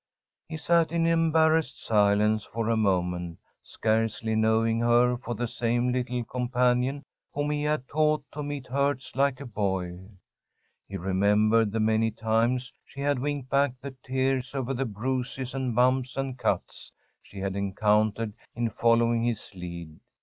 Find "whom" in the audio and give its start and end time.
7.35-7.51